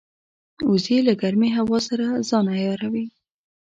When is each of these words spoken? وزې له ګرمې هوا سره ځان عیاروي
وزې 0.69 0.97
له 1.07 1.13
ګرمې 1.21 1.49
هوا 1.57 1.79
سره 1.87 2.05
ځان 2.29 2.45
عیاروي 2.55 3.05